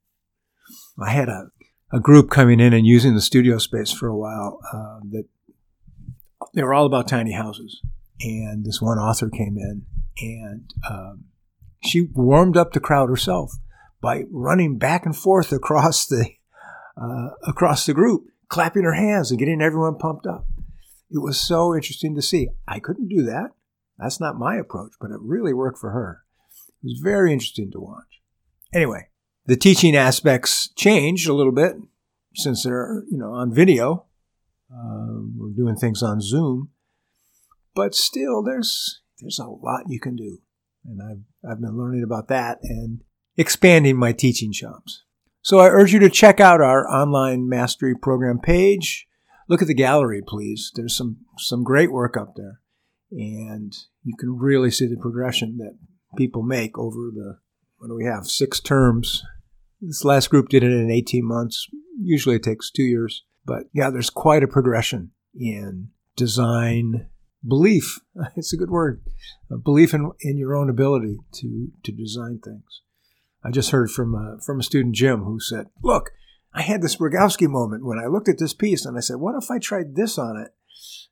I 0.98 1.10
had 1.10 1.28
a 1.28 1.50
a 1.92 2.00
group 2.00 2.30
coming 2.30 2.60
in 2.60 2.72
and 2.72 2.86
using 2.86 3.14
the 3.14 3.20
studio 3.20 3.58
space 3.58 3.92
for 3.92 4.08
a 4.08 4.16
while 4.16 4.60
uh, 4.72 5.00
that 5.10 5.24
they 6.54 6.62
were 6.62 6.74
all 6.74 6.86
about 6.86 7.08
tiny 7.08 7.32
houses 7.32 7.80
and 8.20 8.64
this 8.64 8.80
one 8.80 8.98
author 8.98 9.28
came 9.28 9.56
in 9.56 9.86
and 10.20 10.70
um, 10.88 11.24
she 11.82 12.08
warmed 12.12 12.56
up 12.56 12.72
the 12.72 12.80
crowd 12.80 13.08
herself 13.08 13.52
by 14.00 14.24
running 14.30 14.78
back 14.78 15.04
and 15.04 15.16
forth 15.16 15.52
across 15.52 16.06
the 16.06 16.30
uh, 17.00 17.30
across 17.46 17.86
the 17.86 17.94
group, 17.94 18.24
clapping 18.48 18.84
her 18.84 18.94
hands 18.94 19.30
and 19.30 19.38
getting 19.38 19.62
everyone 19.62 19.96
pumped 19.96 20.26
up. 20.26 20.46
It 21.10 21.22
was 21.22 21.40
so 21.40 21.74
interesting 21.74 22.14
to 22.14 22.22
see. 22.22 22.48
I 22.68 22.78
couldn't 22.78 23.08
do 23.08 23.22
that. 23.24 23.50
That's 23.98 24.20
not 24.20 24.38
my 24.38 24.56
approach, 24.56 24.92
but 25.00 25.10
it 25.10 25.18
really 25.20 25.52
worked 25.52 25.78
for 25.78 25.90
her. 25.90 26.22
It 26.82 26.86
was 26.86 27.00
very 27.02 27.32
interesting 27.32 27.70
to 27.72 27.80
watch. 27.80 28.20
Anyway, 28.72 29.08
the 29.46 29.56
teaching 29.56 29.96
aspects 29.96 30.70
changed 30.76 31.28
a 31.28 31.34
little 31.34 31.52
bit 31.52 31.76
since 32.34 32.62
they're 32.62 33.02
you 33.10 33.18
know 33.18 33.32
on 33.32 33.52
video. 33.52 34.06
We're 34.70 35.50
doing 35.50 35.76
things 35.76 36.02
on 36.02 36.20
Zoom, 36.20 36.70
but 37.74 37.94
still, 37.94 38.42
there's 38.42 39.00
there's 39.20 39.38
a 39.38 39.46
lot 39.46 39.84
you 39.88 40.00
can 40.00 40.16
do, 40.16 40.38
and 40.84 41.00
I've 41.02 41.50
I've 41.50 41.60
been 41.60 41.78
learning 41.78 42.02
about 42.02 42.28
that 42.28 42.58
and 42.62 43.00
expanding 43.36 43.96
my 43.96 44.12
teaching 44.12 44.52
shops. 44.52 45.04
So 45.42 45.58
I 45.58 45.68
urge 45.68 45.92
you 45.92 45.98
to 46.00 46.10
check 46.10 46.40
out 46.40 46.60
our 46.60 46.88
online 46.88 47.48
mastery 47.48 47.94
program 47.94 48.38
page. 48.38 49.06
Look 49.48 49.62
at 49.62 49.68
the 49.68 49.74
gallery, 49.74 50.22
please. 50.26 50.70
There's 50.74 50.96
some 50.96 51.18
some 51.38 51.64
great 51.64 51.90
work 51.90 52.16
up 52.16 52.34
there, 52.36 52.60
and 53.10 53.74
you 54.04 54.14
can 54.18 54.36
really 54.38 54.70
see 54.70 54.86
the 54.86 55.00
progression 55.00 55.58
that 55.58 55.76
people 56.16 56.42
make 56.42 56.78
over 56.78 57.10
the 57.12 57.38
what 57.78 57.88
do 57.88 57.94
we 57.94 58.04
have 58.04 58.26
six 58.26 58.60
terms. 58.60 59.22
This 59.80 60.04
last 60.04 60.28
group 60.28 60.50
did 60.50 60.62
it 60.62 60.72
in 60.72 60.90
18 60.90 61.26
months. 61.26 61.66
Usually 61.98 62.36
it 62.36 62.42
takes 62.42 62.70
two 62.70 62.82
years, 62.82 63.24
but 63.46 63.64
yeah, 63.72 63.90
there's 63.90 64.10
quite 64.10 64.42
a 64.42 64.48
progression 64.48 65.12
in 65.34 65.88
design, 66.16 67.08
belief. 67.46 68.00
It's 68.36 68.52
a 68.52 68.56
good 68.56 68.70
word. 68.70 69.02
A 69.50 69.58
belief 69.58 69.94
in, 69.94 70.10
in 70.20 70.36
your 70.36 70.54
own 70.54 70.68
ability 70.68 71.18
to, 71.34 71.68
to 71.82 71.92
design 71.92 72.40
things. 72.44 72.82
I 73.42 73.50
just 73.50 73.70
heard 73.70 73.90
from 73.90 74.14
a, 74.14 74.38
from 74.44 74.60
a 74.60 74.62
student, 74.62 74.94
Jim, 74.94 75.22
who 75.22 75.40
said, 75.40 75.66
look, 75.82 76.10
I 76.52 76.62
had 76.62 76.82
this 76.82 76.96
Rogowski 76.96 77.48
moment 77.48 77.84
when 77.84 77.98
I 77.98 78.06
looked 78.06 78.28
at 78.28 78.38
this 78.38 78.54
piece 78.54 78.84
and 78.84 78.96
I 78.96 79.00
said, 79.00 79.16
what 79.16 79.34
if 79.40 79.50
I 79.50 79.58
tried 79.58 79.94
this 79.94 80.18
on 80.18 80.36
it? 80.36 80.50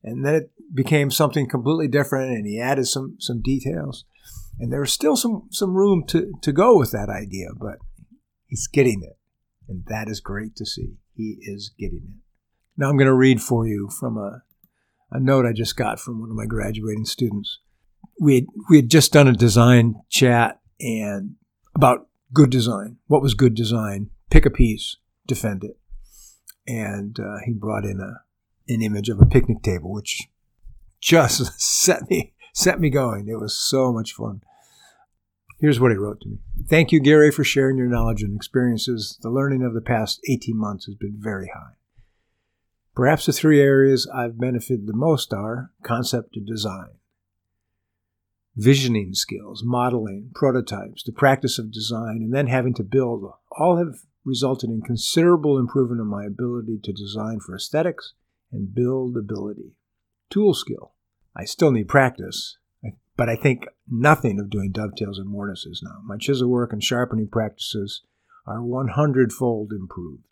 And 0.02 0.24
then 0.24 0.34
it 0.34 0.50
became 0.74 1.10
something 1.10 1.48
completely 1.48 1.88
different 1.88 2.30
and 2.30 2.46
he 2.46 2.60
added 2.60 2.86
some, 2.86 3.16
some 3.18 3.40
details. 3.40 4.04
And 4.58 4.72
there 4.72 4.80
was 4.80 4.92
still 4.92 5.16
some, 5.16 5.48
some 5.50 5.74
room 5.74 6.04
to, 6.08 6.32
to 6.42 6.52
go 6.52 6.76
with 6.76 6.90
that 6.90 7.08
idea, 7.08 7.48
but 7.58 7.78
he's 8.46 8.66
getting 8.66 9.02
it. 9.02 9.16
And 9.68 9.84
that 9.86 10.08
is 10.08 10.20
great 10.20 10.56
to 10.56 10.66
see. 10.66 10.94
He 11.14 11.38
is 11.42 11.72
getting 11.78 12.02
it. 12.04 12.22
Now 12.76 12.88
I'm 12.88 12.96
going 12.96 13.06
to 13.06 13.14
read 13.14 13.40
for 13.40 13.66
you 13.66 13.88
from 13.98 14.16
a 14.16 14.42
a 15.10 15.20
note 15.20 15.46
I 15.46 15.52
just 15.52 15.76
got 15.76 16.00
from 16.00 16.20
one 16.20 16.30
of 16.30 16.36
my 16.36 16.46
graduating 16.46 17.04
students. 17.04 17.58
We 18.20 18.36
had, 18.36 18.46
we 18.68 18.76
had 18.76 18.90
just 18.90 19.12
done 19.12 19.28
a 19.28 19.32
design 19.32 20.02
chat 20.08 20.60
and 20.80 21.36
about 21.74 22.08
good 22.32 22.50
design. 22.50 22.96
What 23.06 23.22
was 23.22 23.34
good 23.34 23.54
design? 23.54 24.10
Pick 24.30 24.44
a 24.44 24.50
piece, 24.50 24.96
defend 25.26 25.64
it. 25.64 25.78
And 26.66 27.18
uh, 27.18 27.38
he 27.44 27.52
brought 27.52 27.84
in 27.84 28.00
a 28.00 28.22
an 28.70 28.82
image 28.82 29.08
of 29.08 29.20
a 29.20 29.26
picnic 29.26 29.62
table, 29.62 29.92
which 29.92 30.28
just 31.00 31.58
set 31.60 32.08
me 32.10 32.34
set 32.52 32.80
me 32.80 32.90
going. 32.90 33.28
It 33.28 33.40
was 33.40 33.56
so 33.56 33.92
much 33.92 34.12
fun. 34.12 34.42
Here's 35.60 35.80
what 35.80 35.90
he 35.90 35.96
wrote 35.96 36.20
to 36.20 36.28
me. 36.28 36.38
Thank 36.68 36.92
you, 36.92 37.00
Gary, 37.00 37.32
for 37.32 37.42
sharing 37.42 37.78
your 37.78 37.88
knowledge 37.88 38.22
and 38.22 38.36
experiences. 38.36 39.18
The 39.22 39.30
learning 39.30 39.64
of 39.64 39.74
the 39.74 39.80
past 39.80 40.20
18 40.28 40.56
months 40.56 40.86
has 40.86 40.94
been 40.94 41.16
very 41.18 41.50
high. 41.52 41.77
Perhaps 42.98 43.26
the 43.26 43.32
three 43.32 43.60
areas 43.60 44.10
I've 44.12 44.40
benefited 44.40 44.88
the 44.88 44.92
most 44.92 45.32
are 45.32 45.70
concept 45.84 46.32
to 46.32 46.40
design, 46.40 46.98
visioning 48.56 49.14
skills, 49.14 49.62
modeling, 49.64 50.32
prototypes, 50.34 51.04
the 51.04 51.12
practice 51.12 51.60
of 51.60 51.70
design, 51.70 52.22
and 52.22 52.34
then 52.34 52.48
having 52.48 52.74
to 52.74 52.82
build. 52.82 53.22
All 53.52 53.76
have 53.76 54.00
resulted 54.24 54.70
in 54.70 54.82
considerable 54.82 55.58
improvement 55.60 56.00
in 56.00 56.08
my 56.08 56.24
ability 56.24 56.80
to 56.82 56.92
design 56.92 57.38
for 57.38 57.54
aesthetics 57.54 58.14
and 58.50 58.76
buildability. 58.76 59.74
Tool 60.28 60.52
skill. 60.52 60.94
I 61.36 61.44
still 61.44 61.70
need 61.70 61.86
practice, 61.86 62.58
but 63.16 63.28
I 63.28 63.36
think 63.36 63.68
nothing 63.88 64.40
of 64.40 64.50
doing 64.50 64.72
dovetails 64.72 65.20
and 65.20 65.28
mortises 65.28 65.84
now. 65.84 66.00
My 66.02 66.16
chisel 66.16 66.48
work 66.48 66.72
and 66.72 66.82
sharpening 66.82 67.28
practices 67.28 68.02
are 68.44 68.60
100 68.60 69.32
fold 69.32 69.70
improved. 69.70 70.24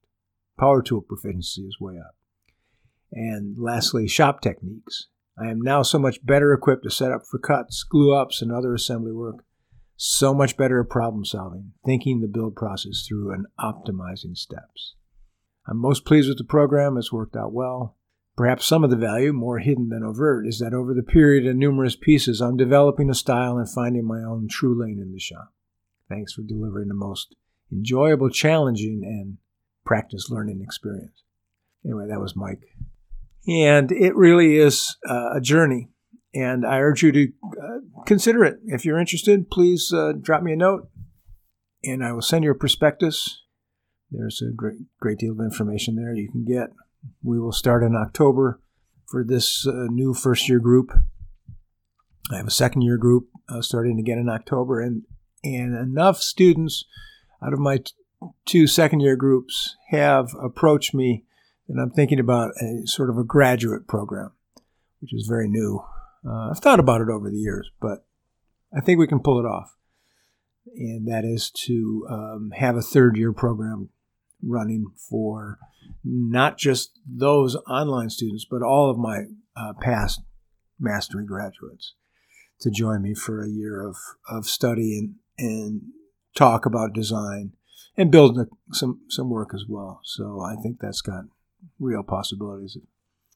Power 0.59 0.83
tool 0.83 1.03
proficiency 1.03 1.63
is 1.63 1.79
way 1.81 1.95
up. 1.97 2.17
And 3.13 3.57
lastly, 3.59 4.09
shop 4.09 4.41
techniques. 4.41 5.09
I 5.39 5.51
am 5.51 5.61
now 5.61 5.83
so 5.83 5.99
much 5.99 6.25
better 6.25 6.53
equipped 6.53 6.85
to 6.85 6.91
set 6.91 7.13
up 7.13 7.23
for 7.31 7.39
cuts, 7.39 7.85
glue 7.85 8.15
ups, 8.15 8.41
and 8.41 8.51
other 8.51 8.75
assembly 8.75 9.13
work. 9.13 9.45
So 9.97 10.35
much 10.35 10.57
better 10.57 10.81
at 10.81 10.91
problem 10.91 11.25
solving, 11.25 11.73
thinking 11.85 12.21
the 12.21 12.29
build 12.29 12.57
process 12.57 13.07
through, 13.07 13.33
and 13.33 13.47
optimizing 13.59 14.37
steps. 14.37 14.95
I'm 15.67 15.79
most 15.79 16.05
pleased 16.05 16.29
with 16.29 16.39
the 16.39 16.45
program. 16.45 16.97
It's 16.97 17.13
worked 17.13 17.37
out 17.37 17.53
well. 17.53 17.97
Perhaps 18.37 18.67
some 18.67 18.85
of 18.85 18.91
the 18.91 18.97
value, 18.97 19.33
more 19.33 19.59
hidden 19.59 19.89
than 19.89 20.03
overt, 20.03 20.47
is 20.47 20.59
that 20.59 20.75
over 20.75 20.93
the 20.93 21.03
period 21.03 21.47
of 21.47 21.57
numerous 21.57 21.97
pieces, 21.97 22.41
I'm 22.43 22.57
developing 22.57 23.09
a 23.09 23.15
style 23.15 23.57
and 23.57 23.69
finding 23.69 24.07
my 24.07 24.23
own 24.23 24.47
true 24.49 24.79
lane 24.79 25.01
in 25.01 25.13
the 25.13 25.19
shop. 25.19 25.55
Thanks 26.09 26.35
for 26.35 26.43
delivering 26.43 26.89
the 26.89 26.95
most 26.95 27.35
enjoyable, 27.73 28.29
challenging, 28.29 29.03
and 29.05 29.39
practice 29.85 30.29
learning 30.29 30.61
experience. 30.63 31.23
Anyway, 31.85 32.07
that 32.09 32.21
was 32.21 32.37
Mike. 32.37 32.63
And 33.49 33.93
it 33.93 34.15
really 34.17 34.57
is 34.57 34.97
uh, 35.09 35.37
a 35.37 35.41
journey. 35.41 35.89
And 36.35 36.67
I 36.67 36.79
urge 36.79 37.03
you 37.03 37.13
to 37.13 37.29
uh, 37.45 38.03
consider 38.05 38.45
it. 38.45 38.57
If 38.67 38.85
you're 38.85 39.01
interested, 39.01 39.51
please 39.51 39.93
uh, 39.93 40.13
drop 40.21 40.43
me 40.43 40.53
a 40.53 40.57
note 40.57 40.89
and 41.87 42.05
I 42.05 42.13
will 42.13 42.23
send 42.23 42.45
you 42.45 42.51
a 42.51 42.55
prospectus. 42.55 43.43
There's 44.11 44.43
a 44.43 44.53
great, 44.55 44.79
great 45.01 45.19
deal 45.19 45.33
of 45.33 45.41
information 45.41 45.97
there 45.97 46.15
you 46.15 46.31
can 46.31 46.45
get. 46.45 46.71
We 47.23 47.39
will 47.39 47.53
start 47.53 47.83
in 47.83 47.95
October 47.95 48.61
for 49.07 49.25
this 49.25 49.67
uh, 49.67 49.87
new 49.91 50.15
first 50.15 50.49
year 50.49 50.59
group. 50.59 50.93
I 52.31 52.37
have 52.37 52.47
a 52.47 52.53
second 52.53 52.83
year 52.83 52.97
group 52.97 53.29
uh, 53.49 53.63
starting 53.63 53.99
again 53.99 54.19
in 54.19 54.29
October, 54.29 54.81
and, 54.81 55.03
and 55.45 55.77
enough 55.77 56.21
students 56.21 56.85
out 57.45 57.53
of 57.53 57.61
my 57.61 57.79
t- 57.79 57.93
two 58.47 58.67
second 58.67 59.01
year 59.01 59.17
groups 59.17 59.77
have 59.91 60.31
approached 60.43 60.93
me 60.93 61.25
and 61.69 61.81
I'm 61.81 61.91
thinking 61.91 62.21
about 62.21 62.53
a 62.61 62.87
sort 62.87 63.11
of 63.11 63.19
a 63.19 63.25
graduate 63.25 63.87
program, 63.87 64.33
which 65.01 65.13
is 65.13 65.27
very 65.27 65.49
new. 65.49 65.83
Uh, 66.27 66.51
I've 66.51 66.59
thought 66.59 66.81
about 66.81 67.01
it 67.01 67.09
over 67.09 67.31
the 67.31 67.39
years, 67.39 67.71
but 67.81 68.05
I 68.77 68.81
think 68.81 68.99
we 68.99 69.07
can 69.07 69.21
pull 69.21 69.39
it 69.39 69.47
off. 69.47 69.77
And 70.75 71.07
that 71.09 71.25
is 71.25 71.51
to 71.67 72.07
um, 72.11 72.53
have 72.57 72.77
a 72.77 72.83
third 72.83 73.17
year 73.17 73.33
program 73.33 73.91
running 74.43 74.87
for 75.09 75.59
not 76.05 76.59
just 76.59 76.99
those 77.07 77.57
online 77.69 78.11
students, 78.11 78.47
but 78.49 78.63
all 78.63 78.91
of 78.91 78.99
my 78.99 79.25
uh, 79.57 79.73
past 79.81 80.23
mastery 80.79 81.25
graduates 81.25 81.95
to 82.61 82.71
join 82.71 83.03
me 83.03 83.15
for 83.15 83.43
a 83.43 83.49
year 83.49 83.87
of, 83.87 83.97
of 84.29 84.47
study 84.47 84.99
and, 84.99 85.15
and 85.39 85.83
talk 86.35 86.67
about 86.67 86.93
design 86.93 87.53
and 87.97 88.11
build 88.11 88.39
some, 88.73 89.01
some 89.09 89.31
work 89.31 89.53
as 89.55 89.65
well. 89.69 90.01
So 90.05 90.41
I 90.41 90.61
think 90.61 90.79
that's 90.81 91.01
got 91.01 91.25
real 91.79 92.03
possibilities 92.03 92.77
of 92.77 92.83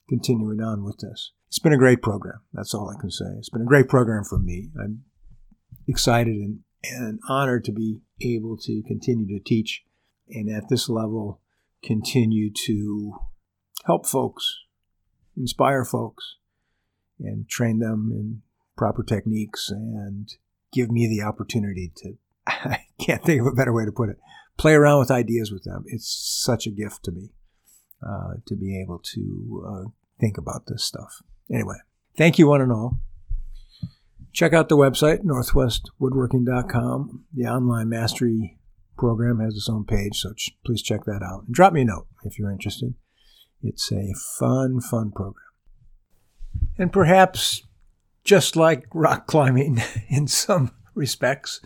continuing 0.08 0.60
on 0.60 0.84
with 0.84 0.98
this. 0.98 1.32
It's 1.48 1.58
been 1.58 1.72
a 1.72 1.78
great 1.78 2.02
program. 2.02 2.40
That's 2.52 2.74
all 2.74 2.90
I 2.90 3.00
can 3.00 3.10
say. 3.10 3.26
It's 3.38 3.48
been 3.48 3.62
a 3.62 3.66
great 3.66 3.88
program 3.88 4.24
for 4.24 4.38
me. 4.38 4.70
I'm 4.80 5.04
excited 5.88 6.34
and, 6.34 6.60
and 6.84 7.20
honored 7.28 7.64
to 7.64 7.72
be 7.72 8.00
able 8.20 8.56
to 8.58 8.82
continue 8.86 9.26
to 9.38 9.42
teach 9.42 9.84
and 10.28 10.48
at 10.48 10.68
this 10.68 10.88
level 10.88 11.40
continue 11.82 12.52
to 12.66 13.14
help 13.86 14.06
folks, 14.06 14.58
inspire 15.36 15.84
folks, 15.84 16.36
and 17.18 17.48
train 17.48 17.78
them 17.78 18.10
in 18.12 18.42
proper 18.76 19.02
techniques 19.02 19.70
and 19.70 20.34
give 20.72 20.90
me 20.90 21.08
the 21.08 21.24
opportunity 21.26 21.92
to, 21.96 22.14
I 22.46 22.86
can't 23.00 23.24
think 23.24 23.40
of 23.40 23.46
a 23.46 23.52
better 23.52 23.72
way 23.72 23.84
to 23.84 23.92
put 23.92 24.08
it, 24.08 24.18
play 24.56 24.74
around 24.74 25.00
with 25.00 25.10
ideas 25.10 25.50
with 25.50 25.64
them. 25.64 25.84
It's 25.86 26.08
such 26.08 26.66
a 26.66 26.70
gift 26.70 27.04
to 27.04 27.12
me 27.12 27.30
uh, 28.06 28.34
to 28.46 28.56
be 28.56 28.80
able 28.80 28.98
to 28.98 29.66
uh, 29.68 29.84
think 30.20 30.38
about 30.38 30.66
this 30.66 30.84
stuff. 30.84 31.22
Anyway, 31.52 31.76
thank 32.16 32.38
you, 32.38 32.48
one 32.48 32.60
and 32.60 32.72
all. 32.72 33.00
check 34.32 34.52
out 34.52 34.68
the 34.68 34.76
website, 34.76 35.24
northwestwoodworking.com. 35.24 37.24
The 37.34 37.46
online 37.46 37.88
mastery 37.88 38.58
program 38.96 39.40
has 39.40 39.56
its 39.56 39.68
own 39.68 39.84
page, 39.84 40.18
so 40.18 40.32
ch- 40.34 40.56
please 40.64 40.82
check 40.82 41.04
that 41.04 41.22
out. 41.22 41.44
And 41.46 41.54
drop 41.54 41.72
me 41.72 41.82
a 41.82 41.84
note 41.84 42.06
if 42.24 42.38
you're 42.38 42.52
interested. 42.52 42.94
It's 43.62 43.90
a 43.92 44.14
fun, 44.38 44.80
fun 44.80 45.10
program. 45.10 45.44
And 46.78 46.92
perhaps 46.92 47.62
just 48.24 48.56
like 48.56 48.86
rock 48.94 49.26
climbing 49.26 49.82
in 50.08 50.26
some 50.26 50.72
respects, 50.94 51.60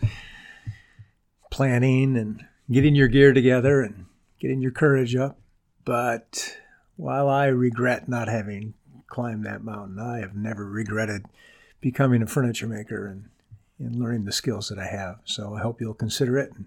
planning 1.51 2.17
and 2.17 2.43
getting 2.71 2.95
your 2.95 3.07
gear 3.07 3.33
together 3.33 3.81
and 3.81 4.05
getting 4.39 4.61
your 4.61 4.71
courage 4.71 5.15
up. 5.15 5.39
But 5.85 6.57
while 6.95 7.29
I 7.29 7.45
regret 7.45 8.09
not 8.09 8.27
having 8.27 8.73
climbed 9.07 9.45
that 9.45 9.63
mountain, 9.63 9.99
I 9.99 10.19
have 10.19 10.35
never 10.35 10.65
regretted 10.65 11.25
becoming 11.79 12.23
a 12.23 12.27
furniture 12.27 12.67
maker 12.67 13.07
and, 13.07 13.29
and 13.77 13.95
learning 13.95 14.25
the 14.25 14.31
skills 14.31 14.69
that 14.69 14.79
I 14.79 14.87
have. 14.87 15.19
So 15.25 15.53
I 15.53 15.61
hope 15.61 15.79
you'll 15.79 15.93
consider 15.93 16.37
it 16.37 16.51
and 16.53 16.65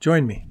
join 0.00 0.26
me. 0.26 0.48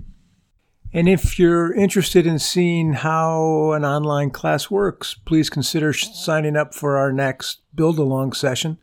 And 0.91 1.07
if 1.07 1.37
you're 1.37 1.71
interested 1.73 2.25
in 2.25 2.39
seeing 2.39 2.93
how 2.93 3.73
an 3.73 3.85
online 3.85 4.31
class 4.31 4.71
works, 4.71 5.13
please 5.25 5.49
consider 5.49 5.93
signing 5.93 6.55
up 6.55 6.73
for 6.73 6.97
our 6.97 7.11
next 7.11 7.59
Build 7.75 7.99
Along 7.99 8.33
session 8.33 8.79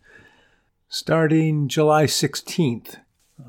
starting 0.89 1.67
July 1.67 2.05
16th, 2.05 2.99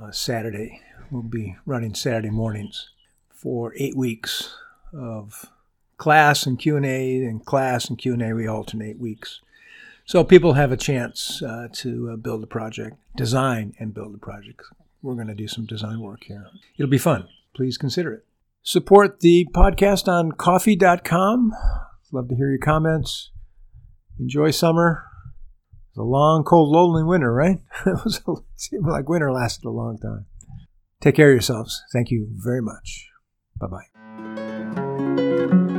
uh, 0.02 0.12
Saturday. 0.12 0.82
We'll 1.12 1.22
be 1.22 1.56
running 1.66 1.94
Saturday 1.94 2.32
mornings 2.32 2.90
for 3.30 3.74
eight 3.78 3.96
weeks 3.96 4.56
of 4.94 5.46
class 5.98 6.46
and 6.46 6.60
Q&A 6.60 7.24
and 7.24 7.46
class 7.46 7.90
and 7.90 7.98
Q&A. 7.98 8.34
We 8.34 8.48
alternate 8.48 9.00
weeks. 9.00 9.42
So 10.06 10.24
people 10.24 10.54
have 10.54 10.72
a 10.72 10.78
chance 10.78 11.42
uh, 11.44 11.68
to 11.74 12.12
uh, 12.14 12.16
build 12.16 12.44
a 12.44 12.48
project, 12.48 12.96
design 13.16 13.74
and 13.80 13.94
build 13.94 14.16
a 14.16 14.18
project. 14.18 14.62
We're 15.02 15.16
going 15.16 15.28
to 15.28 15.36
do 15.36 15.48
some 15.48 15.66
design 15.66 16.00
work 16.00 16.24
here. 16.24 16.48
It'll 16.78 16.90
be 16.90 16.98
fun. 16.98 17.28
Please 17.54 17.78
consider 17.78 18.14
it. 18.14 18.26
Support 18.64 19.20
the 19.20 19.48
podcast 19.54 20.08
on 20.08 20.32
ko-fi.com. 20.32 21.54
Love 22.12 22.30
to 22.30 22.36
hear 22.36 22.50
your 22.50 22.60
comments. 22.60 23.32
Enjoy 24.20 24.52
summer. 24.52 25.06
It's 25.90 25.98
a 25.98 26.04
long, 26.04 26.44
cold, 26.44 26.70
lonely 26.70 27.04
winter, 27.04 27.34
right? 27.34 27.60
it, 27.86 27.98
was 28.06 28.22
seemed 28.56 28.86
like 28.86 29.10
winter 29.10 29.32
lasted 29.32 29.66
a 29.66 29.72
long 29.72 29.98
time. 29.98 30.26
Take 31.02 31.16
care 31.16 31.30
of 31.30 31.34
yourselves. 31.34 31.84
Thank 31.94 32.12
you 32.12 32.28
very 32.32 32.62
much. 32.62 33.10
Bye 33.60 33.68
bye. 33.68 33.97
Música 34.98 35.77